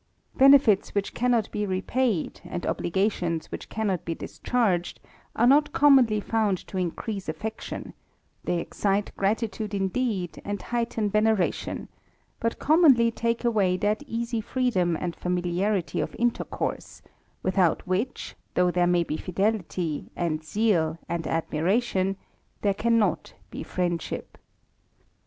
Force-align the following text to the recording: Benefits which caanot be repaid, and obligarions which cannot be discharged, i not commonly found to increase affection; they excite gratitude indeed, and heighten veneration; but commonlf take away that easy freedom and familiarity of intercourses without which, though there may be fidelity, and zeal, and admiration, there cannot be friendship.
Benefits 0.35 0.95
which 0.95 1.13
caanot 1.13 1.51
be 1.51 1.63
repaid, 1.63 2.41
and 2.43 2.63
obligarions 2.65 3.51
which 3.51 3.69
cannot 3.69 4.03
be 4.03 4.15
discharged, 4.15 4.99
i 5.35 5.45
not 5.45 5.73
commonly 5.73 6.19
found 6.19 6.57
to 6.65 6.79
increase 6.79 7.29
affection; 7.29 7.93
they 8.45 8.57
excite 8.57 9.15
gratitude 9.15 9.75
indeed, 9.75 10.41
and 10.43 10.59
heighten 10.59 11.07
veneration; 11.11 11.87
but 12.39 12.57
commonlf 12.57 13.13
take 13.13 13.45
away 13.45 13.77
that 13.77 14.01
easy 14.07 14.41
freedom 14.41 14.97
and 14.99 15.15
familiarity 15.15 15.99
of 15.99 16.15
intercourses 16.17 17.03
without 17.43 17.85
which, 17.85 18.35
though 18.55 18.71
there 18.71 18.87
may 18.87 19.03
be 19.03 19.17
fidelity, 19.17 20.09
and 20.15 20.43
zeal, 20.43 20.97
and 21.07 21.27
admiration, 21.27 22.17
there 22.63 22.73
cannot 22.73 23.35
be 23.51 23.61
friendship. 23.61 24.35